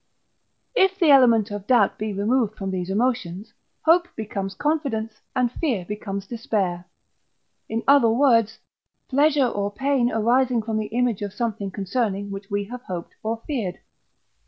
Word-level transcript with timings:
If 0.73 0.97
the 0.97 1.11
element 1.11 1.51
of 1.51 1.67
doubt 1.67 1.99
be 1.99 2.11
removed 2.11 2.57
from 2.57 2.71
these 2.71 2.89
emotions, 2.89 3.53
hope 3.83 4.07
becomes 4.15 4.55
Confidence 4.55 5.21
and 5.35 5.51
fear 5.51 5.85
becomes 5.85 6.25
Despair. 6.25 6.85
In 7.69 7.83
other 7.87 8.09
words, 8.09 8.57
Pleasure 9.09 9.45
or 9.45 9.69
Pain 9.71 10.11
arising 10.11 10.63
from 10.63 10.79
the 10.79 10.87
image 10.87 11.21
of 11.21 11.33
something 11.33 11.69
concerning 11.69 12.31
which 12.31 12.49
we 12.49 12.63
have 12.63 12.81
hoped 12.81 13.13
or 13.21 13.43
feared. 13.45 13.77